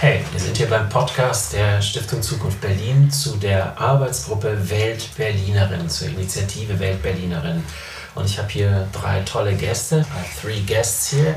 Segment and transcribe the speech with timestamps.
[0.00, 5.88] Hey, wir sind hier beim Podcast der Stiftung Zukunft Berlin zu der Arbeitsgruppe Welt Berlinerin,
[5.88, 7.64] zur Initiative Welt Berlinerin.
[8.14, 10.06] Und ich habe hier drei tolle Gäste,
[10.40, 11.34] three guests here.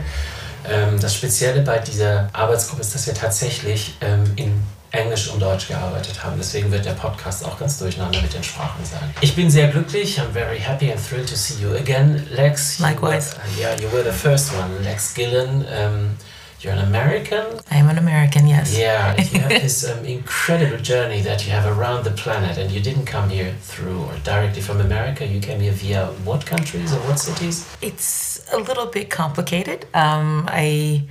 [0.70, 5.68] Ähm, das Spezielle bei dieser Arbeitsgruppe ist, dass wir tatsächlich ähm, in Englisch und Deutsch
[5.68, 6.36] gearbeitet haben.
[6.38, 9.12] Deswegen wird der Podcast auch ganz durcheinander mit den Sprachen sein.
[9.22, 10.22] Ich bin sehr glücklich.
[10.22, 12.78] I'm very happy and thrilled to see you again, Lex.
[12.78, 13.36] Likewise.
[13.58, 15.66] You were, yeah, you were the first one, Lex Gillen.
[15.66, 16.12] Um,
[16.64, 17.60] you're an American.
[17.72, 18.78] I'm an American, yes.
[18.78, 22.80] Yeah, you have this um, incredible journey that you have around the planet, and you
[22.80, 25.26] didn't come here through or directly from America.
[25.26, 27.68] You came here via what countries or what cities?
[27.82, 29.88] It's a little bit complicated.
[29.94, 31.04] Um, I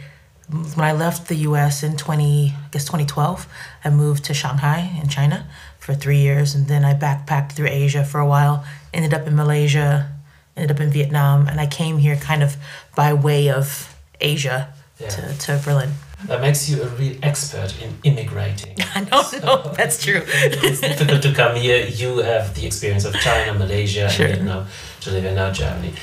[0.50, 1.84] when I left the U.S.
[1.84, 3.46] in 20, I guess 2012,
[3.84, 5.46] I moved to Shanghai in China
[5.78, 8.64] for three years, and then I backpacked through Asia for a while.
[8.92, 10.12] Ended up in Malaysia,
[10.56, 12.56] ended up in Vietnam, and I came here kind of
[12.96, 15.08] by way of Asia Yeah.
[15.08, 15.90] to, to Berlin.
[16.26, 18.76] That makes you a real expert in immigrating.
[18.94, 19.72] I don't know.
[19.74, 20.22] That's true.
[20.26, 21.86] it's difficult to come here.
[21.86, 24.26] You have the experience of China, Malaysia, Sure.
[24.26, 24.66] and Vietnam
[25.00, 25.94] to live in now Germany.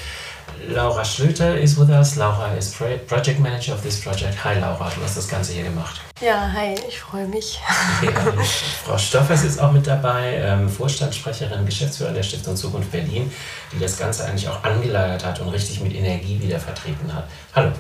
[0.66, 2.16] Laura Schlüter is with us.
[2.16, 4.36] Laura is pro project manager of this project.
[4.44, 6.02] Hi Laura, du hast das Ganze hier gemacht.
[6.20, 7.60] Ja, hi, ich freue mich.
[8.02, 8.10] Ja,
[8.84, 13.32] Frau Stoffers ist auch mit dabei, ähm, Vorstandssprecherin, Geschäftsführerin der Stiftung Zukunft Berlin,
[13.72, 17.26] die das Ganze eigentlich auch angeleiert hat und richtig mit Energie wieder vertreten hat.
[17.56, 17.72] Hallo.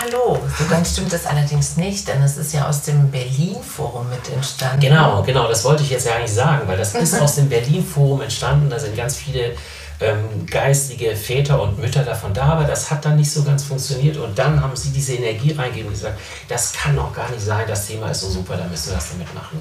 [0.00, 4.32] Hallo, so ganz stimmt das allerdings nicht, denn es ist ja aus dem Berlin-Forum mit
[4.32, 4.80] entstanden.
[4.80, 8.22] Genau, genau, das wollte ich jetzt ja eigentlich sagen, weil das ist aus dem Berlin-Forum
[8.22, 8.70] entstanden.
[8.70, 9.56] Da sind ganz viele
[10.02, 14.16] ähm, geistige Väter und Mütter davon da, aber das hat dann nicht so ganz funktioniert.
[14.16, 17.64] Und dann haben sie diese Energie reingegeben und gesagt, das kann doch gar nicht sein,
[17.66, 19.60] das Thema ist so super, da müssen wir was damit machen.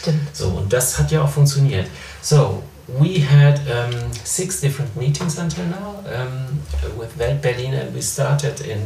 [0.00, 0.36] Stimmt.
[0.36, 1.86] So, und das hat ja auch funktioniert.
[2.20, 6.60] So, we had um, six different meetings until now um,
[6.98, 8.82] with Welt Berlin, and we started in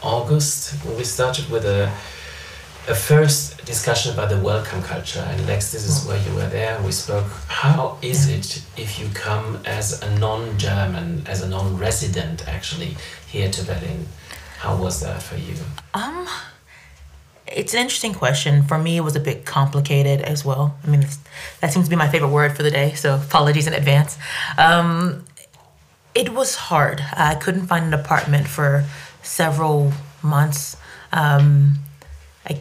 [0.00, 0.74] August.
[0.96, 1.90] We started with a,
[2.88, 5.20] a first discussion about the welcome culture.
[5.20, 6.80] And Lex, this is where you were there.
[6.82, 7.26] We spoke.
[7.46, 12.96] How is it if you come as a non German, as a non resident actually,
[13.28, 14.06] here to Berlin?
[14.58, 15.54] How was that for you?
[15.94, 16.26] Um,
[17.46, 18.64] it's an interesting question.
[18.64, 20.76] For me, it was a bit complicated as well.
[20.84, 21.06] I mean,
[21.60, 24.18] that seems to be my favorite word for the day, so apologies in advance.
[24.58, 25.24] Um,
[26.14, 27.00] it was hard.
[27.12, 28.84] I couldn't find an apartment for
[29.22, 30.76] several months.
[31.12, 31.78] Um,
[32.48, 32.58] I,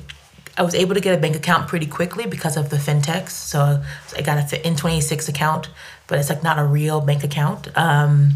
[0.58, 3.30] I was able to get a bank account pretty quickly because of the fintechs.
[3.30, 3.84] So
[4.16, 5.70] I got a Fin- N26 account,
[6.08, 7.76] but it's like not a real bank account.
[7.78, 8.32] Um,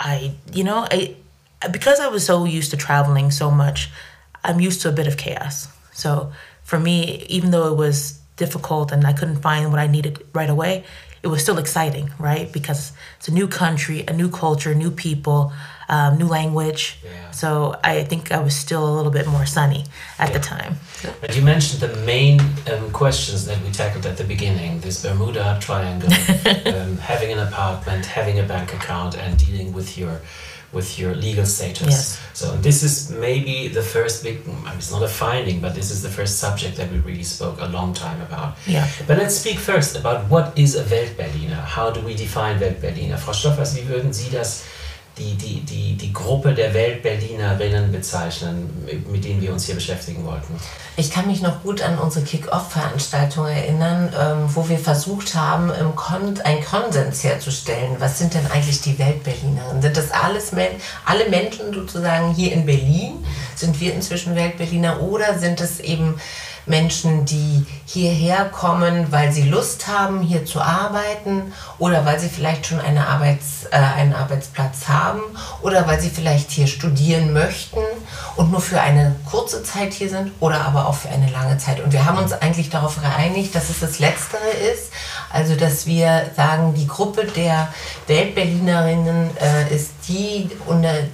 [0.00, 1.16] I, you know, I
[1.70, 3.90] because I was so used to traveling so much,
[4.42, 5.68] I'm used to a bit of chaos.
[5.92, 6.32] So
[6.62, 10.50] for me, even though it was difficult and I couldn't find what I needed right
[10.50, 10.84] away,
[11.22, 12.52] it was still exciting, right?
[12.52, 15.52] Because it's a new country, a new culture, new people,
[15.88, 16.98] um, new language.
[17.04, 17.30] Yeah.
[17.30, 19.84] So I think I was still a little bit more sunny
[20.18, 20.76] at the time.
[21.20, 22.40] But you mentioned the main
[22.72, 26.12] um, questions that we tackled at the beginning this Bermuda Triangle,
[26.66, 30.20] um, having an apartment, having a bank account, and dealing with your
[30.74, 31.86] with your legal status.
[31.86, 32.20] Yes.
[32.34, 34.40] So this is maybe the first big,
[34.76, 37.66] it's not a finding, but this is the first subject that we really spoke a
[37.66, 38.56] long time about.
[38.66, 38.88] Yeah.
[39.06, 41.62] But let's speak first about what is a Weltberliner?
[41.64, 43.18] How do we define Weltberliner?
[43.18, 44.64] Frau Stoffers, wie würden Sie das,
[45.18, 48.68] die, die, die, die Gruppe der Weltberlinerinnen bezeichnen,
[49.10, 50.54] mit denen wir uns hier beschäftigen wollten?
[50.96, 55.94] Ich kann mich noch gut an unsere Kick-Off-Veranstaltung erinnern, ähm, wo wir versucht haben, im
[55.94, 57.96] Kon einen Konsens herzustellen.
[57.98, 59.82] Was sind denn eigentlich die Weltberlinerinnen?
[59.82, 60.70] Sind das alles Men
[61.04, 63.24] alle Menschen sozusagen hier in Berlin?
[63.54, 66.20] Sind wir inzwischen Weltberliner oder sind es eben
[66.66, 72.66] Menschen, die hierher kommen, weil sie Lust haben, hier zu arbeiten oder weil sie vielleicht
[72.66, 75.20] schon eine Arbeits, äh, einen Arbeitsplatz haben
[75.62, 77.80] oder weil sie vielleicht hier studieren möchten
[78.36, 81.80] und nur für eine kurze Zeit hier sind oder aber auch für eine lange Zeit.
[81.80, 84.92] Und wir haben uns eigentlich darauf geeinigt, dass es das Letztere ist,
[85.30, 87.68] also dass wir sagen, die Gruppe der
[88.06, 90.48] Weltberlinerinnen äh, ist die,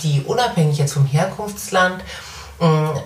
[0.03, 2.03] die unabhängig jetzt vom Herkunftsland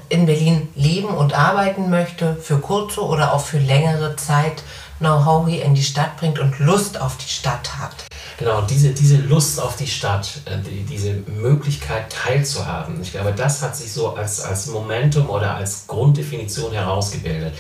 [0.09, 4.65] in Berlin leben und arbeiten möchte, für kurze oder auch für längere Zeit
[4.99, 7.95] Know-how hier in die Stadt bringt und Lust auf die Stadt hat.
[8.39, 13.63] Genau, diese, diese Lust auf die Stadt, äh, die, diese Möglichkeit teilzuhaben, ich glaube, das
[13.63, 17.55] hat sich so als, als Momentum oder als Grunddefinition herausgebildet.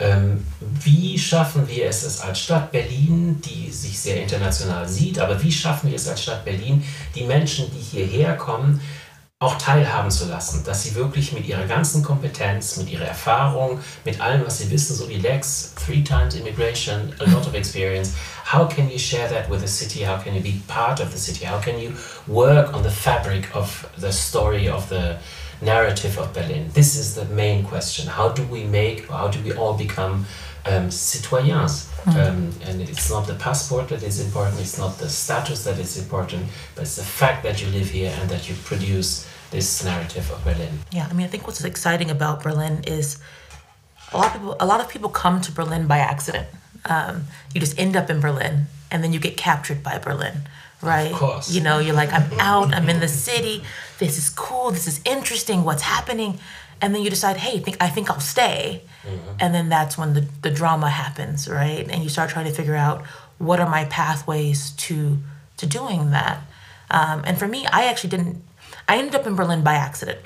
[0.00, 5.40] Ähm, wie schaffen wir es, es als Stadt Berlin, die sich sehr international sieht, aber
[5.42, 6.84] wie schaffen wir es als Stadt Berlin,
[7.14, 8.80] die Menschen, die hierher kommen,
[9.42, 14.20] auch teilhaben zu lassen, dass sie wirklich mit ihrer ganzen Kompetenz, mit ihrer Erfahrung, mit
[14.20, 18.12] allem, was sie wissen, so wie Lex, three times immigration, a lot of experience,
[18.44, 20.04] how can you share that with the city?
[20.04, 21.44] How can you be part of the city?
[21.44, 21.92] How can you
[22.28, 25.18] work on the fabric of the story of the
[25.62, 26.68] narrative of Berlin.
[26.74, 28.08] This is the main question.
[28.08, 30.26] How do we make, how do we all become
[30.66, 31.88] um, citoyens?
[32.04, 32.14] Mm.
[32.14, 35.96] Um, and it's not the passport that is important, it's not the status that is
[35.96, 40.30] important, but it's the fact that you live here and that you produce this narrative
[40.30, 40.80] of Berlin.
[40.90, 43.18] Yeah, I mean, I think what's exciting about Berlin is
[44.12, 44.56] a lot of people.
[44.58, 46.48] A lot of people come to Berlin by accident.
[46.84, 50.42] Um, you just end up in Berlin, and then you get captured by Berlin,
[50.82, 51.12] right?
[51.12, 51.50] Of course.
[51.52, 52.74] You know, you're like, I'm out.
[52.74, 53.62] I'm in the city.
[53.98, 54.72] This is cool.
[54.72, 55.64] This is interesting.
[55.64, 56.38] What's happening?
[56.80, 58.82] And then you decide, hey, think I think I'll stay.
[59.04, 59.36] Mm-hmm.
[59.38, 61.88] And then that's when the, the drama happens, right?
[61.88, 63.02] And you start trying to figure out
[63.38, 65.18] what are my pathways to
[65.58, 66.42] to doing that.
[66.90, 68.42] Um, and for me, I actually didn't.
[68.88, 70.18] I ended up in Berlin by accident.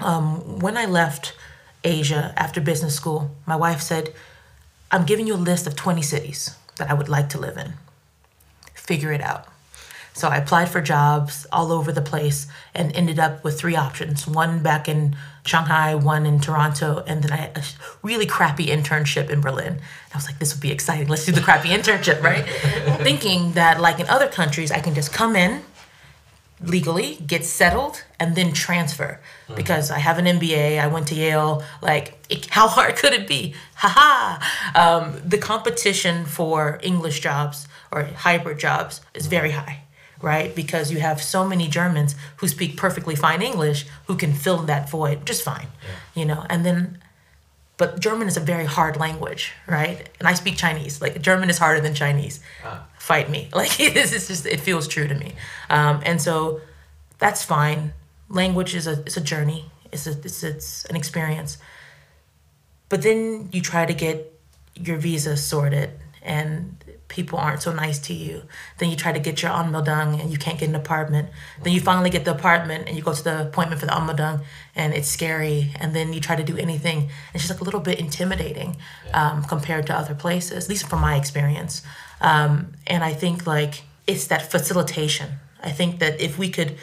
[0.00, 1.34] Um, when I left
[1.84, 4.12] Asia after business school, my wife said,
[4.90, 7.74] I'm giving you a list of 20 cities that I would like to live in.
[8.74, 9.46] Figure it out.
[10.14, 14.26] So I applied for jobs all over the place and ended up with three options
[14.26, 15.16] one back in
[15.46, 17.62] Shanghai, one in Toronto, and then I had a
[18.02, 19.80] really crappy internship in Berlin.
[20.12, 21.08] I was like, this would be exciting.
[21.08, 22.44] Let's do the crappy internship, right?
[23.02, 25.62] Thinking that, like in other countries, I can just come in,
[26.62, 29.20] legally, get settled, and then transfer.
[29.44, 29.54] Mm-hmm.
[29.54, 31.62] Because I have an MBA, I went to Yale.
[31.80, 33.54] Like, it, how hard could it be?
[33.76, 33.92] Ha
[34.74, 39.82] Um, the competition for English jobs or hybrid jobs is very high,
[40.20, 40.54] right?
[40.54, 44.88] Because you have so many Germans who speak perfectly fine English who can fill that
[44.90, 46.20] void just fine, yeah.
[46.20, 46.46] you know.
[46.48, 47.02] And then
[47.82, 50.08] but German is a very hard language, right?
[50.20, 51.02] And I speak Chinese.
[51.02, 52.38] Like German is harder than Chinese.
[52.64, 52.86] Ah.
[52.96, 53.48] Fight me.
[53.60, 54.12] Like it is.
[54.12, 55.34] It's just it feels true to me.
[55.68, 56.60] Um, and so
[57.18, 57.92] that's fine.
[58.28, 59.64] Language is a it's a journey.
[59.90, 61.58] It's a it's it's an experience.
[62.88, 64.32] But then you try to get
[64.76, 65.90] your visa sorted,
[66.22, 66.81] and
[67.12, 68.42] people aren't so nice to you.
[68.78, 71.28] Then you try to get your anmeldung and you can't get an apartment.
[71.62, 74.42] Then you finally get the apartment and you go to the appointment for the anmeldung
[74.74, 75.72] and it's scary.
[75.78, 77.10] And then you try to do anything.
[77.34, 78.76] It's just like a little bit intimidating
[79.12, 81.82] um, compared to other places, at least from my experience.
[82.22, 85.28] Um, and I think like it's that facilitation.
[85.62, 86.76] I think that if we could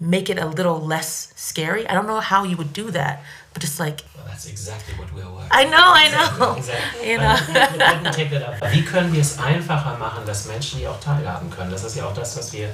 [0.00, 3.22] make it a little less scary, I don't know how you would do that,
[3.52, 5.50] but just like That's exactly what we're working.
[5.50, 6.54] I know, I know.
[6.56, 7.10] Exactly.
[7.10, 8.72] You know.
[8.72, 11.70] Wie können wir es einfacher machen, dass Menschen hier auch teilhaben können?
[11.70, 12.70] Das ist ja auch das, was wir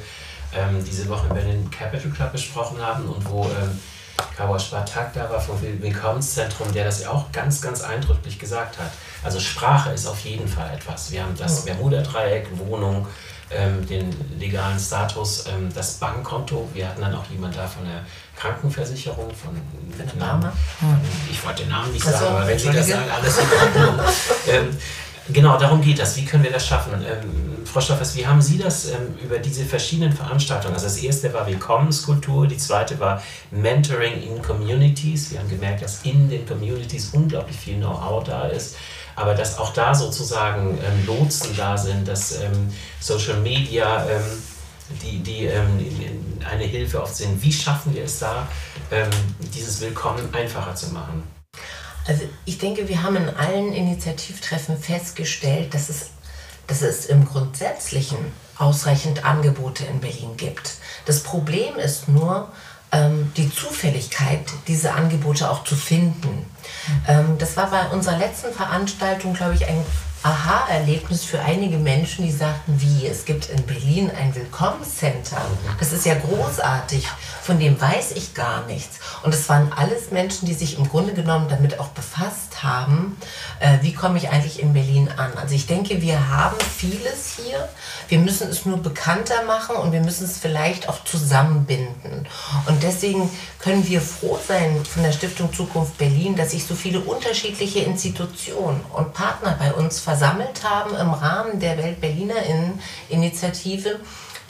[0.54, 3.80] ähm, diese Woche in Berlin Capital Club besprochen haben und wo ähm,
[4.36, 8.90] Kawa Spartak da war vom Willkommenszentrum, der das ja auch ganz, ganz eindrücklich gesagt hat.
[9.24, 11.10] Also Sprache ist auf jeden Fall etwas.
[11.10, 13.06] Wir haben das Bermuda-Dreieck, Wohnung,
[13.50, 16.68] ähm, den legalen Status, ähm, das Bankkonto.
[16.72, 18.04] Wir hatten dann auch jemand da von der
[18.36, 19.56] Krankenversicherung, von,
[20.08, 20.50] von Namen.
[21.30, 24.06] Ich wollte den Namen nicht sagen, aber wenn Sie das sagen, alles in Ordnung.
[24.48, 24.76] ähm,
[25.30, 26.16] genau, darum geht das.
[26.16, 26.92] Wie können wir das schaffen?
[26.94, 30.74] Ähm, Frau Stoffers, wie haben Sie das ähm, über diese verschiedenen Veranstaltungen?
[30.74, 35.30] Also das erste war Willkommenskultur, die zweite war Mentoring in Communities.
[35.30, 38.76] Wir haben gemerkt, dass in den Communities unglaublich viel Know-how da ist
[39.16, 44.22] aber dass auch da sozusagen ähm, Lotsen da sind, dass ähm, Social Media ähm,
[45.02, 45.78] die, die ähm,
[46.50, 47.42] eine Hilfe oft sind.
[47.42, 48.48] Wie schaffen wir es da,
[48.90, 49.10] ähm,
[49.54, 51.22] dieses Willkommen einfacher zu machen?
[52.06, 56.10] Also ich denke, wir haben in allen Initiativtreffen festgestellt, dass es,
[56.66, 58.18] dass es im Grundsätzlichen
[58.58, 60.74] ausreichend Angebote in Berlin gibt.
[61.04, 62.48] Das Problem ist nur,
[62.92, 66.46] ähm, die Zufälligkeit, diese Angebote auch zu finden.
[67.08, 69.84] Ähm, das war bei unserer letzten Veranstaltung, glaube ich, ein
[70.26, 75.40] Aha-Erlebnis für einige Menschen, die sagten, wie, es gibt in Berlin ein Willkommenscenter.
[75.78, 77.06] Das ist ja großartig,
[77.42, 78.98] von dem weiß ich gar nichts.
[79.22, 83.16] Und es waren alles Menschen, die sich im Grunde genommen damit auch befasst haben,
[83.60, 85.32] äh, wie komme ich eigentlich in Berlin an.
[85.36, 87.68] Also ich denke, wir haben vieles hier.
[88.08, 92.26] Wir müssen es nur bekannter machen und wir müssen es vielleicht auch zusammenbinden.
[92.66, 93.30] Und deswegen
[93.60, 98.80] können wir froh sein von der Stiftung Zukunft Berlin, dass sich so viele unterschiedliche Institutionen
[98.92, 104.00] und Partner bei uns versammelt haben im Rahmen der Welt-BerlinerInnen-Initiative,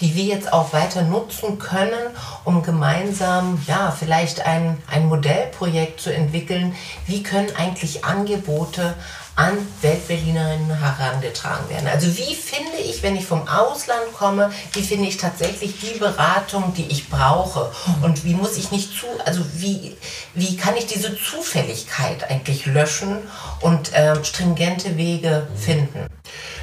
[0.01, 6.15] die wir jetzt auch weiter nutzen können, um gemeinsam ja vielleicht ein, ein Modellprojekt zu
[6.15, 6.77] entwickeln.
[7.07, 8.95] Wie können eigentlich Angebote
[9.37, 11.87] an Weltberlinerinnen herangetragen werden.
[11.88, 16.73] Also wie finde ich, wenn ich vom Ausland komme, wie finde ich tatsächlich die Beratung,
[16.75, 17.71] die ich brauche?
[18.02, 19.95] Und wie muss ich nicht zu, also wie,
[20.35, 23.19] wie kann ich diese Zufälligkeit eigentlich löschen
[23.61, 26.07] und ähm, stringente Wege finden?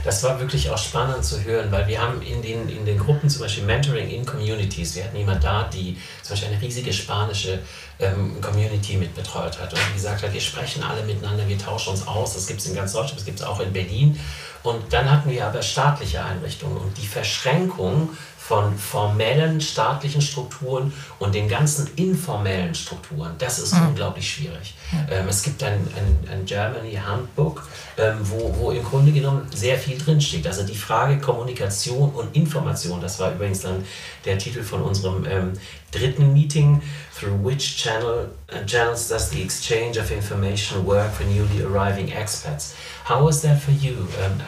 [0.04, 3.30] das war wirklich auch spannend zu hören, weil wir haben in den, in den Gruppen
[3.30, 7.60] zum Beispiel Mentoring in Communities, wir hatten jemand da, die zum Beispiel eine riesige spanische
[8.04, 12.34] ähm, Community mitbetreut hat und gesagt hat, wir sprechen alle miteinander, wir tauschen uns aus,
[12.34, 14.20] das gibt es in ganz Deutschland, das gibt es auch in Berlin.
[14.64, 18.10] Und dann hatten wir aber staatliche Einrichtungen und die Verschränkung
[18.54, 23.34] von formellen staatlichen Strukturen und den ganzen informellen Strukturen.
[23.40, 23.88] Das ist mhm.
[23.88, 24.76] unglaublich schwierig.
[25.10, 27.68] Ähm, es gibt ein, ein, ein Germany Handbook,
[27.98, 30.46] ähm, wo, wo im Grunde genommen sehr viel drinsteht.
[30.46, 33.84] Also die Frage Kommunikation und Information, das war übrigens dann
[34.24, 35.54] der Titel von unserem ähm,
[35.90, 36.80] dritten Meeting,
[37.18, 42.74] through which channel, uh, channels does the exchange of information work for newly arriving expats?
[43.04, 44.08] How was that for you?
[44.22, 44.40] Um,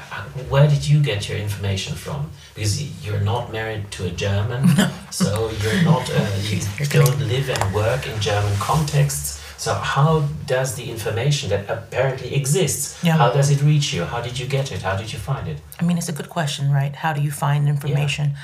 [0.50, 2.32] where did you get your information from?
[2.54, 4.70] Because you're not married to a German,
[5.12, 9.42] so you're not, uh, you don't live and work in German contexts.
[9.58, 13.18] So how does the information that apparently exists, yeah.
[13.18, 14.06] how does it reach you?
[14.06, 14.82] How did you get it?
[14.82, 15.58] How did you find it?
[15.80, 16.96] I mean, it's a good question, right?
[16.96, 18.32] How do you find information?
[18.32, 18.38] Yeah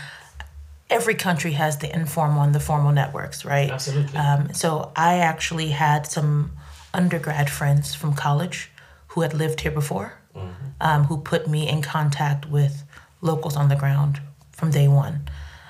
[0.91, 3.72] every country has the informal and the formal networks, right?
[3.72, 4.18] Absolutely.
[4.18, 6.51] Um, so I actually had some
[6.94, 8.70] undergrad friends from college
[9.12, 10.50] who had lived here before, mm-hmm.
[10.80, 12.84] um, who put me in contact with
[13.22, 15.22] locals on the ground from day one.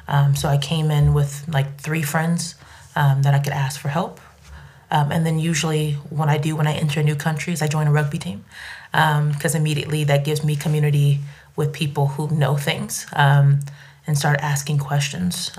[0.07, 2.55] Um, so I came in with like three friends
[2.95, 4.19] um, that I could ask for help.
[4.91, 7.91] Um, and then usually, what I do when I enter new countries, I join a
[7.91, 8.43] rugby team
[8.91, 11.19] because um, immediately that gives me community
[11.55, 15.51] with people who know things and start asking questions.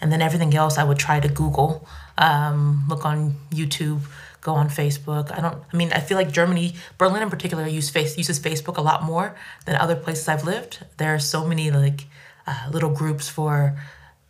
[0.00, 1.86] And then everything else I would try to Google,
[2.16, 4.00] um, look on YouTube,
[4.40, 5.36] go on Facebook.
[5.36, 5.62] I don't.
[5.72, 9.02] I mean, I feel like Germany, Berlin in particular, use face, uses Facebook a lot
[9.02, 10.84] more than other places I've lived.
[10.96, 12.06] There are so many like
[12.46, 13.78] uh, little groups for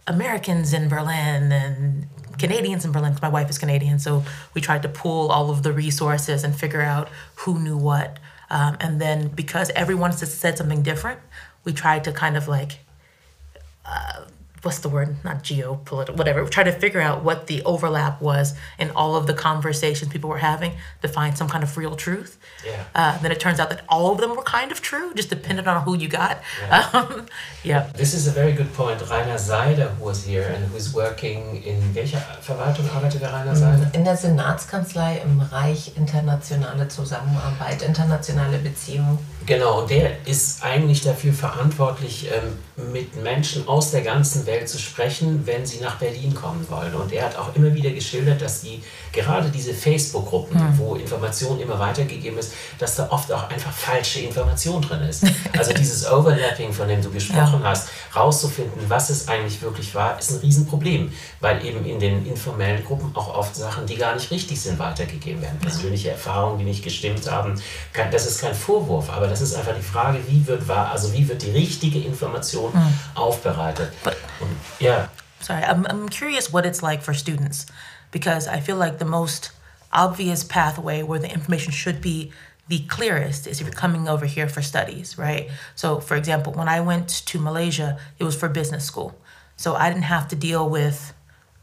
[0.06, 2.06] Americans in Berlin and
[2.38, 3.98] Canadians in Berlin because my wife is Canadian.
[3.98, 4.24] So
[4.54, 8.18] we tried to pool all of the resources and figure out who knew what.
[8.50, 11.20] Um, and then because everyone said something different,
[11.64, 12.80] we tried to kind of like
[13.84, 14.24] uh,
[14.62, 15.16] what's the word?
[15.24, 16.44] Not geopolitical, whatever.
[16.46, 20.38] Try to figure out what the overlap was in all of the conversations people were
[20.38, 22.38] having to find some kind of real truth.
[22.64, 22.84] Yeah.
[22.94, 25.66] Uh, then it turns out that all of them were kind of true, just depended
[25.66, 26.40] on who you got.
[26.62, 26.88] Yeah.
[27.00, 27.26] Um,
[27.62, 27.88] yeah.
[27.94, 29.00] This is a very good point.
[29.08, 33.54] Rainer Seider, who was here and who is working in welcher Verwaltung arbeitet der Rainer
[33.54, 33.90] Seider?
[33.94, 39.18] In der Senatskanzlei im Bereich internationale Zusammenarbeit, internationale Beziehungen.
[39.46, 42.58] Genau, und der ist eigentlich dafür verantwortlich, ähm,
[42.92, 46.94] mit Menschen aus der ganzen Welt zu sprechen, wenn sie nach Berlin kommen wollen.
[46.94, 48.82] Und er hat auch immer wieder geschildert, dass die
[49.12, 50.78] gerade diese Facebook-Gruppen, mhm.
[50.78, 55.24] wo Information immer weitergegeben ist, dass da oft auch einfach falsche Information drin ist.
[55.56, 57.70] Also dieses Overlapping, von dem du gesprochen ja.
[57.70, 62.82] hast, rauszufinden, was es eigentlich wirklich war, ist ein Riesenproblem, weil eben in den informellen
[62.84, 65.58] Gruppen auch oft Sachen, die gar nicht richtig sind, weitergegeben werden.
[65.58, 67.60] Persönliche Erfahrungen, die nicht gestimmt haben,
[68.10, 71.26] das ist kein Vorwurf, aber das ist einfach die Frage, wie wird wahr, also wie
[71.28, 72.94] wird die richtige Information mhm.
[73.14, 73.92] aufbereitet.
[74.04, 75.08] But, Und, yeah.
[75.40, 77.66] Sorry, I'm, I'm curious what it's like for students.
[78.10, 79.50] because I feel like the most
[79.92, 82.32] obvious pathway where the information should be
[82.68, 85.50] the clearest is if you're coming over here for studies, right?
[85.74, 89.18] So, for example, when I went to Malaysia, it was for business school.
[89.56, 91.12] So I didn't have to deal with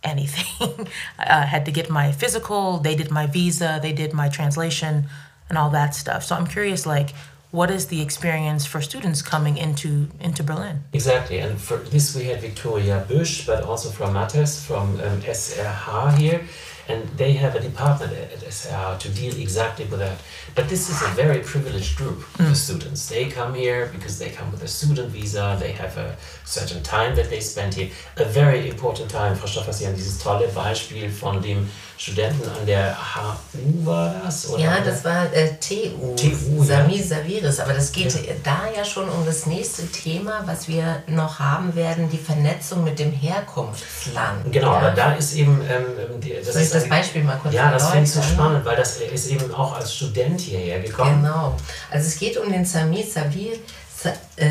[0.03, 0.89] anything.
[1.17, 5.05] I had to get my physical, they did my visa, they did my translation,
[5.47, 6.25] and all that stuff.
[6.25, 7.13] So I'm curious, like,
[7.51, 10.83] what is the experience for students coming into into Berlin?
[10.93, 16.17] Exactly, and for this we had Victoria Busch, but also from Mattes from um, SRH
[16.17, 16.41] here,
[16.89, 20.17] and they have a department at SRH to deal exactly with that.
[20.55, 22.49] But this is a very privileged group mm.
[22.49, 23.07] of students.
[23.07, 27.15] They come here because they come with a student visa, they have a certain time
[27.15, 29.35] that they spend here, a very important time.
[29.35, 34.49] Frau Stoffer, dieses tolle Beispiel von dem Studenten an der HU war das?
[34.49, 37.03] Oder ja, das war äh, TU, TU Sami ja.
[37.03, 37.59] Saviris.
[37.59, 38.33] Aber das geht ja.
[38.43, 42.99] da ja schon um das nächste Thema, was wir noch haben werden, die Vernetzung mit
[42.99, 44.51] dem Herkunftsland.
[44.51, 44.77] Genau, ja.
[44.77, 45.59] aber da ist eben...
[45.61, 48.63] Ähm, die, das Soll ich das Beispiel mal kurz Ja, das finde ich so spannend,
[48.63, 51.23] weil das ist eben auch als Student hierher gekommen.
[51.23, 51.57] Genau.
[51.89, 53.53] Also es geht um den Sami Savir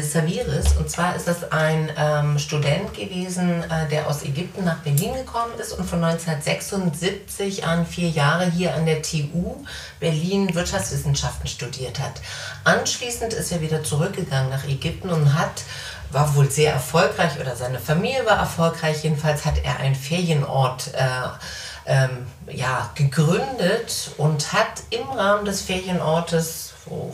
[0.02, 0.76] Saviris.
[0.76, 5.52] Und zwar ist das ein ähm, Student gewesen, äh, der aus Ägypten nach Berlin gekommen
[5.60, 9.64] ist und von 1976 an vier Jahre hier an der TU
[10.00, 12.20] Berlin Wirtschaftswissenschaften studiert hat.
[12.64, 15.62] Anschließend ist er wieder zurückgegangen nach Ägypten und hat
[16.12, 19.02] war wohl sehr erfolgreich oder seine Familie war erfolgreich.
[19.02, 21.08] Jedenfalls hat er einen Ferienort äh,
[21.86, 27.12] ähm, ja, gegründet und hat im Rahmen des Ferienortes, wo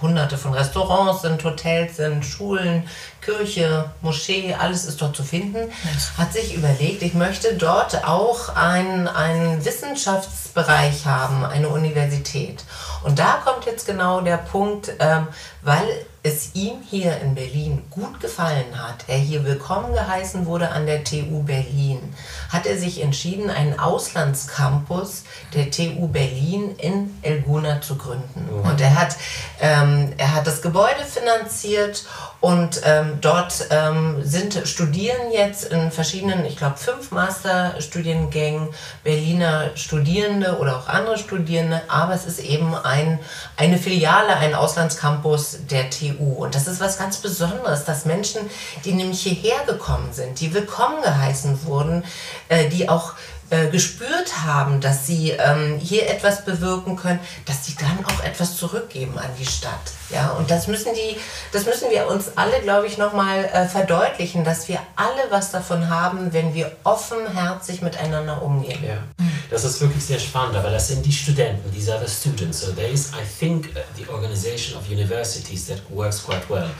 [0.00, 2.88] hunderte von Restaurants sind, Hotels sind, Schulen,
[3.20, 5.70] Kirche, Moschee, alles ist dort zu finden,
[6.16, 12.64] hat sich überlegt, ich möchte dort auch einen, einen Wissenschaftsbereich haben, eine Universität.
[13.02, 15.28] Und da kommt jetzt genau der Punkt, ähm,
[15.66, 20.86] weil es ihm hier in Berlin gut gefallen hat, er hier willkommen geheißen wurde an
[20.86, 22.00] der TU Berlin,
[22.48, 25.22] hat er sich entschieden, einen Auslandscampus
[25.54, 28.44] der TU Berlin in Elguna zu gründen.
[28.50, 28.68] Mhm.
[28.68, 29.16] Und er hat,
[29.60, 32.04] ähm, er hat das Gebäude finanziert
[32.40, 38.68] und ähm, dort ähm, sind studieren jetzt in verschiedenen, ich glaube, fünf Masterstudiengängen
[39.04, 43.20] Berliner Studierende oder auch andere Studierende, aber es ist eben ein,
[43.56, 46.32] eine Filiale, ein Auslandscampus der TU.
[46.34, 48.42] Und das ist was ganz Besonderes, dass Menschen,
[48.84, 52.04] die nämlich hierher gekommen sind, die willkommen geheißen wurden,
[52.48, 53.14] äh, die auch
[53.48, 58.56] äh, gespürt haben, dass sie ähm, hier etwas bewirken können, dass sie dann auch etwas
[58.56, 59.92] zurückgeben an die Stadt.
[60.10, 61.16] Ja, und das müssen die,
[61.52, 65.88] das müssen wir uns alle, glaube ich, nochmal äh, verdeutlichen, dass wir alle was davon
[65.88, 68.82] haben, wenn wir offenherzig miteinander umgehen.
[68.84, 72.60] Ja, das ist wirklich sehr spannend, aber das sind die Studenten, these are the students.
[72.60, 76.70] So there is, I think, uh, the organization of universities that works quite well.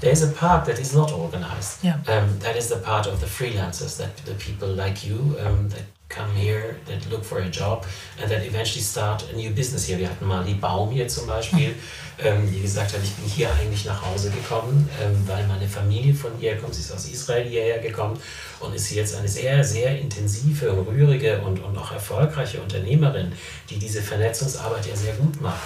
[0.00, 1.82] There is a part that is not organized.
[1.82, 1.96] Yeah.
[2.06, 5.84] Um, that is the part of the freelancers, that the people like you um, that
[6.14, 7.84] come here, that look for a job
[8.20, 9.98] and that eventually start a new business hier.
[9.98, 11.74] Wir hatten mal die Baum hier zum Beispiel,
[12.18, 16.14] ähm, die gesagt hat, ich bin hier eigentlich nach Hause gekommen, ähm, weil meine Familie
[16.14, 16.74] von hier kommt.
[16.74, 18.18] Sie ist aus Israel hierher gekommen
[18.60, 23.32] und ist jetzt eine sehr, sehr intensive, rührige und, und auch erfolgreiche Unternehmerin,
[23.68, 25.62] die diese Vernetzungsarbeit ja sehr gut macht.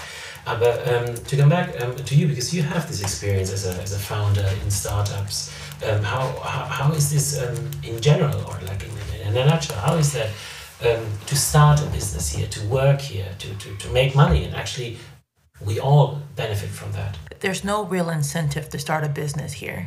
[0.48, 3.82] Aber um, to come back um, to you, because you have this experience as a,
[3.82, 5.52] as a founder in startups,
[5.86, 9.78] um, how, how, how is this um, in general, or like in in a nutshell,
[9.78, 10.30] how is that
[10.82, 14.44] um, to start a business here, to work here, to, to, to make money?
[14.44, 14.98] And actually,
[15.64, 17.18] we all benefit from that.
[17.40, 19.86] There's no real incentive to start a business here.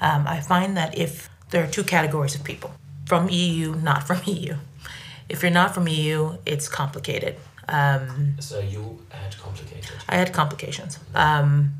[0.00, 2.72] Um, I find that if there are two categories of people
[3.06, 4.54] from EU, not from EU.
[5.28, 7.36] If you're not from EU, it's complicated.
[7.70, 9.90] Um, so you had complicated.
[10.08, 10.98] I had complications.
[11.14, 11.74] Um,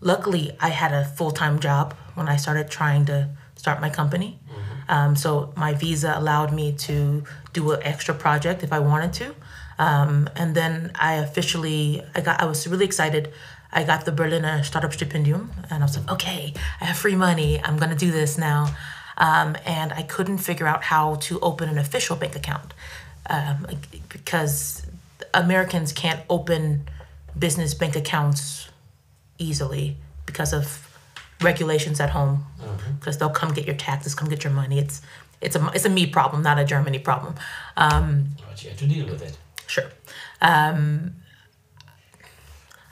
[0.00, 4.38] luckily, I had a full time job when I started trying to start my company.
[4.88, 9.34] Um, so my visa allowed me to do an extra project if I wanted to.
[9.78, 13.32] Um, and then I officially, I got, I was really excited.
[13.72, 17.60] I got the Berliner Startup Stipendium, and I was like, okay, I have free money.
[17.62, 18.74] I'm gonna do this now.
[19.16, 22.74] Um, and I couldn't figure out how to open an official bank account
[23.30, 23.66] um,
[24.08, 24.86] because
[25.34, 26.88] Americans can't open
[27.38, 28.68] business bank accounts
[29.38, 30.88] easily because of
[31.40, 32.44] regulations at home
[32.98, 33.18] because mm-hmm.
[33.18, 34.78] they'll come get your taxes, come get your money.
[34.78, 35.02] It's
[35.40, 37.34] it's a it's a me problem, not a Germany problem.
[37.76, 39.36] Um, but you have to deal with it.
[39.66, 39.90] Sure.
[40.40, 41.16] Um,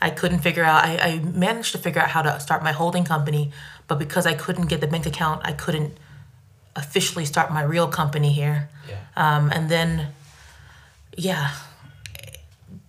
[0.02, 0.84] I couldn't figure out.
[0.84, 3.52] I, I managed to figure out how to start my holding company,
[3.86, 5.98] but because I couldn't get the bank account, I couldn't
[6.74, 8.68] officially start my real company here.
[8.88, 8.96] Yeah.
[9.16, 10.08] Um, and then,
[11.16, 11.50] yeah,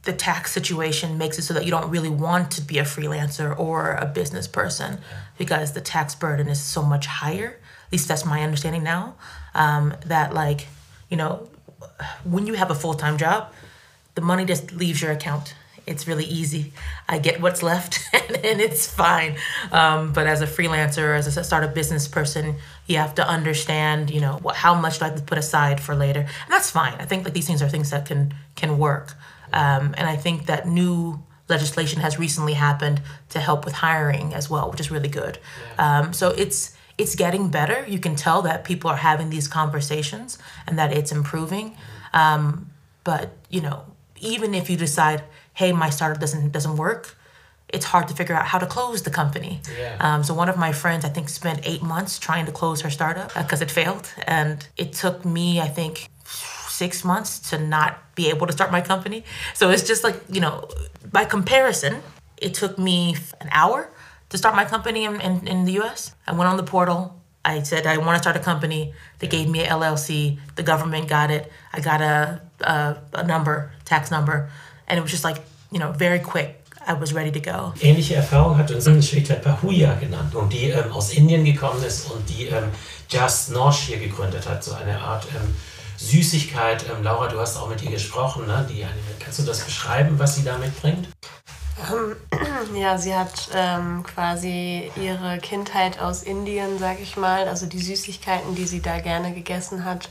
[0.03, 3.57] the tax situation makes it so that you don't really want to be a freelancer
[3.57, 4.99] or a business person
[5.37, 7.59] because the tax burden is so much higher.
[7.87, 9.15] At least that's my understanding now.
[9.53, 10.67] Um, that like,
[11.09, 11.49] you know,
[12.23, 13.51] when you have a full time job,
[14.15, 15.55] the money just leaves your account.
[15.87, 16.73] It's really easy.
[17.09, 19.35] I get what's left, and, and it's fine.
[19.71, 24.21] Um, but as a freelancer, as a startup business person, you have to understand, you
[24.21, 26.93] know, what, how much do I have to put aside for later, and that's fine.
[26.99, 29.15] I think like these things are things that can can work.
[29.53, 34.49] Um, and I think that new legislation has recently happened to help with hiring as
[34.49, 35.37] well, which is really good.
[35.77, 37.85] Um, so it's it's getting better.
[37.87, 40.37] You can tell that people are having these conversations
[40.67, 41.75] and that it's improving.
[42.13, 42.69] Um,
[43.03, 43.83] but you know,
[44.19, 47.15] even if you decide, hey, my startup doesn't doesn't work,
[47.69, 49.61] it's hard to figure out how to close the company.
[49.77, 49.97] Yeah.
[49.99, 52.89] Um, so one of my friends, I think, spent eight months trying to close her
[52.89, 56.09] startup because uh, it failed, and it took me, I think,
[56.81, 59.19] six months to not be able to start my company.
[59.59, 60.55] So it's just like, you know,
[61.17, 61.93] by comparison,
[62.45, 62.97] it took me
[63.43, 63.77] an hour
[64.31, 65.99] to start my company in, in, in the US.
[66.29, 67.01] I went on the portal.
[67.53, 68.81] I said, I want to start a company.
[69.19, 70.11] They gave me an LLC.
[70.59, 71.43] The government got it.
[71.75, 72.41] I got a,
[72.73, 73.55] a, a number,
[73.91, 74.37] tax number.
[74.87, 75.39] And it was just like,
[75.73, 76.49] you know, very quick.
[76.91, 77.73] I was ready to go.
[77.79, 82.27] Ähnliche Erfahrung hat uns Shweta Pahuya genannt und die ähm, aus Indien gekommen ist und
[82.27, 82.69] die ähm,
[83.07, 85.53] Just Nosh hier gegründet hat, so eine Art ähm,
[86.01, 86.85] Süßigkeit.
[86.89, 88.47] Ähm, Laura, du hast auch mit ihr gesprochen.
[88.47, 88.67] Ne?
[88.69, 88.85] Die,
[89.19, 91.07] kannst du das beschreiben, was sie da mitbringt?
[91.91, 92.15] Ähm,
[92.75, 98.55] ja, sie hat ähm, quasi ihre Kindheit aus Indien, sag ich mal, also die Süßigkeiten,
[98.55, 100.09] die sie da gerne gegessen hat,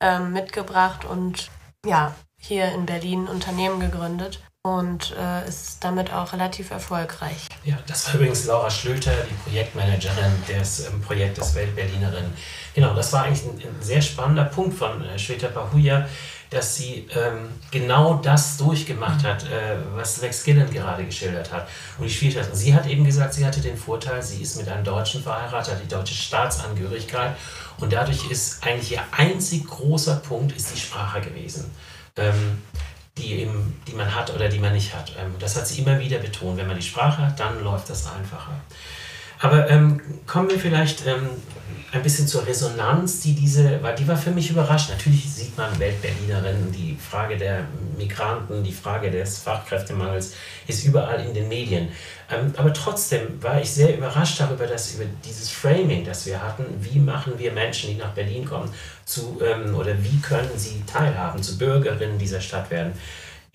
[0.00, 1.50] ähm, mitgebracht und
[1.84, 4.40] ja, hier in Berlin Unternehmen gegründet.
[4.66, 7.46] Und äh, ist damit auch relativ erfolgreich.
[7.64, 12.24] Ja, das war übrigens Laura Schlöter, die Projektmanagerin des ähm, Projektes Weltberlinerin.
[12.74, 16.08] Genau, das war eigentlich ein, ein sehr spannender Punkt von äh, Shweta Bahuja,
[16.50, 21.68] dass sie ähm, genau das durchgemacht hat, äh, was Lex Gillen gerade geschildert hat.
[21.98, 22.48] Und die Schwierigkeit.
[22.52, 25.88] Sie hat eben gesagt, sie hatte den Vorteil, sie ist mit einem Deutschen verheiratet, die
[25.88, 27.36] deutsche Staatsangehörigkeit
[27.78, 31.70] und dadurch ist eigentlich ihr einzig großer Punkt ist die Sprache gewesen.
[32.16, 32.62] Ähm,
[33.18, 35.12] die, eben, die man hat oder die man nicht hat.
[35.18, 36.58] Ähm, das hat sie immer wieder betont.
[36.58, 38.60] Wenn man die Sprache hat, dann läuft das einfacher.
[39.38, 41.28] Aber ähm, kommen wir vielleicht ähm,
[41.92, 44.90] ein bisschen zur Resonanz, die diese, weil die war für mich überrascht.
[44.90, 47.64] Natürlich sieht man Weltberlinerinnen, die Frage der
[47.96, 50.34] Migranten, die Frage des Fachkräftemangels
[50.66, 51.88] ist überall in den Medien.
[52.30, 56.64] Ähm, aber trotzdem war ich sehr überrascht darüber, dass über dieses Framing, das wir hatten,
[56.80, 58.70] wie machen wir Menschen, die nach Berlin kommen,
[59.04, 62.92] zu, ähm, oder wie können sie teilhaben, zu Bürgerinnen dieser Stadt werden.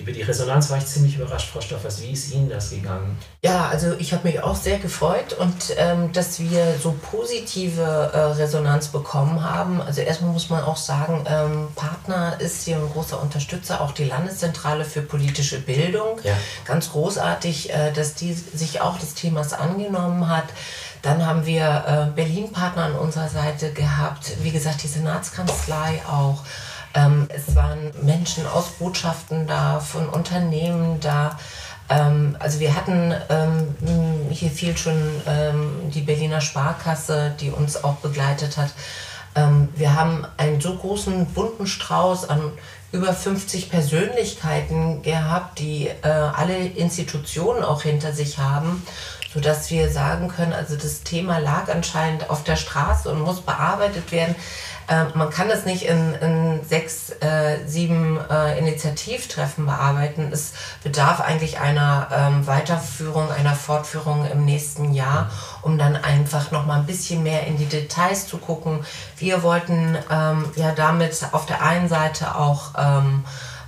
[0.01, 2.01] Über die Resonanz war ich ziemlich überrascht, Frau Stoffers.
[2.01, 3.15] Wie ist Ihnen das gegangen?
[3.43, 8.17] Ja, also ich habe mich auch sehr gefreut und ähm, dass wir so positive äh,
[8.41, 9.79] Resonanz bekommen haben.
[9.79, 14.05] Also erstmal muss man auch sagen, ähm, Partner ist hier ein großer Unterstützer, auch die
[14.05, 16.19] Landeszentrale für politische Bildung.
[16.23, 16.33] Ja.
[16.65, 20.45] Ganz großartig, äh, dass die sich auch des Themas angenommen hat.
[21.03, 26.43] Dann haben wir äh, Berlin-Partner an unserer Seite gehabt, wie gesagt, die Senatskanzlei auch.
[26.93, 31.37] Ähm, es waren Menschen aus Botschaften da, von Unternehmen da.
[31.89, 33.75] Ähm, also wir hatten ähm,
[34.29, 38.71] hier viel schon ähm, die Berliner Sparkasse, die uns auch begleitet hat.
[39.35, 42.51] Ähm, wir haben einen so großen bunten Strauß an
[42.91, 48.85] über 50 Persönlichkeiten gehabt, die äh, alle Institutionen auch hinter sich haben,
[49.33, 54.11] sodass wir sagen können, also das Thema lag anscheinend auf der Straße und muss bearbeitet
[54.11, 54.35] werden.
[54.89, 60.29] Ähm, man kann das nicht in, in sechs, äh, sieben äh, Initiativtreffen bearbeiten.
[60.31, 65.29] Es bedarf eigentlich einer ähm, Weiterführung, einer Fortführung im nächsten Jahr,
[65.61, 68.85] um dann einfach noch mal ein bisschen mehr in die Details zu gucken.
[69.17, 73.23] Wir wollten ähm, ja damit auf der einen Seite auch ähm,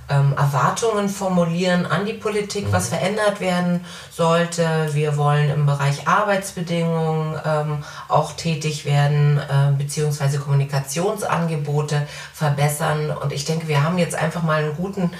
[0.08, 2.96] ähm, Erwartungen formulieren an die Politik, was mhm.
[2.96, 4.90] verändert werden sollte.
[4.92, 13.10] Wir wollen im Bereich Arbeitsbedingungen ähm, auch tätig werden, äh, beziehungsweise Kommunikationsangebote verbessern.
[13.10, 15.10] Und ich denke, wir haben jetzt einfach mal einen guten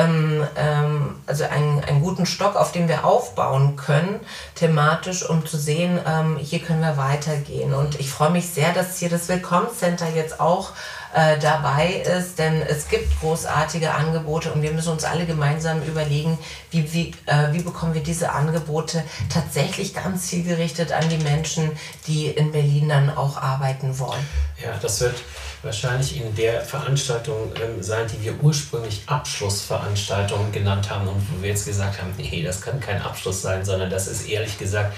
[0.00, 4.20] ähm, ähm, also einen, einen guten Stock, auf dem wir aufbauen können,
[4.54, 7.74] thematisch, um zu sehen, ähm, hier können wir weitergehen.
[7.74, 10.72] Und ich freue mich sehr, dass hier das Willkommenscenter jetzt auch
[11.14, 16.38] äh, dabei ist, denn es gibt großartige Angebote und wir müssen uns alle gemeinsam überlegen,
[16.70, 21.72] wie, wie, äh, wie bekommen wir diese Angebote tatsächlich ganz zielgerichtet an die Menschen,
[22.06, 24.24] die in Berlin dann auch arbeiten wollen.
[24.62, 25.16] Ja, das wird
[25.62, 31.50] wahrscheinlich in der Veranstaltung ähm, sein, die wir ursprünglich Abschlussveranstaltung genannt haben und wo wir
[31.50, 34.94] jetzt gesagt haben, nee, das kann kein Abschluss sein, sondern das ist ehrlich gesagt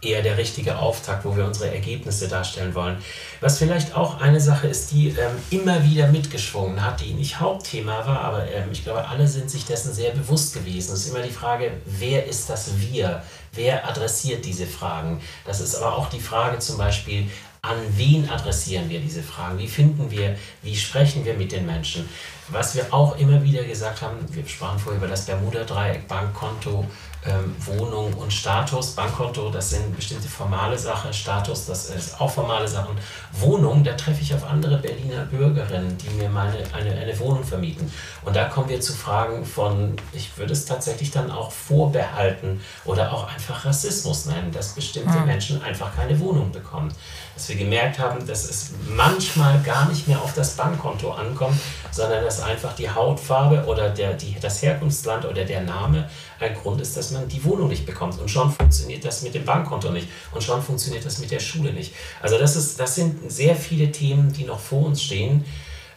[0.00, 2.98] eher der richtige Auftakt, wo wir unsere Ergebnisse darstellen wollen.
[3.40, 8.06] Was vielleicht auch eine Sache ist, die ähm, immer wieder mitgeschwungen hat, die nicht Hauptthema
[8.06, 10.92] war, aber ähm, ich glaube, alle sind sich dessen sehr bewusst gewesen.
[10.92, 13.22] Es ist immer die Frage, wer ist das Wir?
[13.52, 15.20] Wer adressiert diese Fragen?
[15.44, 17.28] Das ist aber auch die Frage zum Beispiel,
[17.62, 19.58] an wen adressieren wir diese Fragen?
[19.58, 22.08] Wie finden wir, wie sprechen wir mit den Menschen?
[22.48, 26.86] Was wir auch immer wieder gesagt haben, wir sprachen vorher über das Bermuda-Dreieck, Bankkonto,
[27.26, 28.92] ähm, Wohnung und Status.
[28.92, 31.12] Bankkonto, das sind bestimmte formale Sachen.
[31.12, 32.96] Status, das ist auch formale Sachen.
[33.32, 37.92] Wohnung, da treffe ich auf andere Berliner Bürgerinnen, die mir meine, eine, eine Wohnung vermieten.
[38.24, 43.12] Und da kommen wir zu Fragen von, ich würde es tatsächlich dann auch Vorbehalten oder
[43.12, 45.26] auch einfach Rassismus nennen, dass bestimmte mhm.
[45.26, 46.92] Menschen einfach keine Wohnung bekommen.
[47.38, 51.56] Dass wir gemerkt haben, dass es manchmal gar nicht mehr auf das Bankkonto ankommt,
[51.92, 56.80] sondern dass einfach die Hautfarbe oder der, die, das Herkunftsland oder der Name ein Grund
[56.80, 58.18] ist, dass man die Wohnung nicht bekommt.
[58.18, 60.08] Und schon funktioniert das mit dem Bankkonto nicht.
[60.32, 61.94] Und schon funktioniert das mit der Schule nicht.
[62.20, 65.44] Also das, ist, das sind sehr viele Themen, die noch vor uns stehen.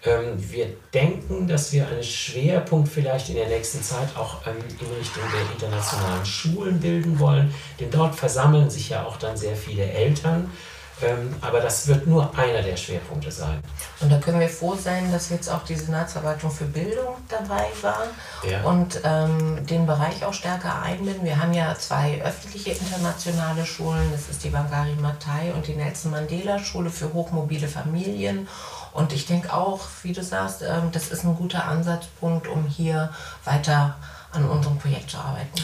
[0.04, 4.96] Ähm, wir denken, dass wir einen Schwerpunkt vielleicht in der nächsten Zeit auch ähm, in
[4.96, 7.52] Richtung der internationalen Schulen bilden wollen.
[7.80, 10.52] Denn dort versammeln sich ja auch dann sehr viele Eltern
[11.04, 13.62] ähm, aber das wird nur einer der Schwerpunkte sein.
[14.00, 18.04] Und da können wir froh sein, dass jetzt auch die Senatsverwaltung für Bildung dabei war
[18.50, 18.64] ja.
[18.64, 21.26] und ähm, den Bereich auch stärker einbinden.
[21.26, 24.12] Wir haben ja zwei öffentliche internationale Schulen.
[24.12, 28.48] Das ist die Bangari Matai und die Nelson Mandela Schule für hochmobile Familien.
[28.94, 33.14] Und ich denke auch, wie du sagst, ähm, das ist ein guter Ansatzpunkt, um hier
[33.46, 33.96] weiter
[34.32, 35.62] an unserem Projekt zu arbeiten.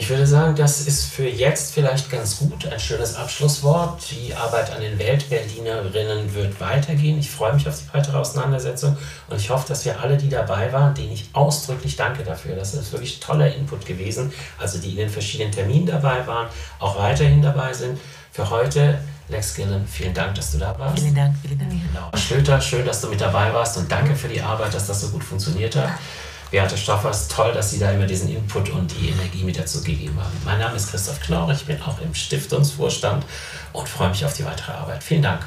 [0.00, 4.00] Ich würde sagen, das ist für jetzt vielleicht ganz gut, ein schönes Abschlusswort.
[4.12, 7.18] Die Arbeit an den Weltberlinerinnen wird weitergehen.
[7.18, 8.96] Ich freue mich auf die weitere Auseinandersetzung
[9.28, 12.54] und ich hoffe, dass wir alle, die dabei waren, denen ich ausdrücklich danke dafür.
[12.54, 14.32] Das ist wirklich toller Input gewesen.
[14.56, 16.46] Also die in den verschiedenen Terminen dabei waren,
[16.78, 17.98] auch weiterhin dabei sind.
[18.30, 21.00] Für heute, Lex Gillen, vielen Dank, dass du da warst.
[21.00, 21.72] Vielen Dank, vielen Dank.
[21.72, 22.16] Genau.
[22.16, 25.08] Schlüter, schön, dass du mit dabei warst und danke für die Arbeit, dass das so
[25.08, 25.90] gut funktioniert hat.
[26.50, 30.18] Beate Stoffers, toll, dass Sie da immer diesen Input und die Energie mit dazu gegeben
[30.18, 30.32] haben.
[30.46, 33.24] Mein Name ist Christoph Knorr, ich bin auch im Stiftungsvorstand
[33.74, 35.04] und freue mich auf die weitere Arbeit.
[35.04, 35.44] Vielen Dank.